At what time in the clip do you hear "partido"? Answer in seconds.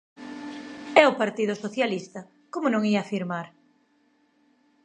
1.21-1.53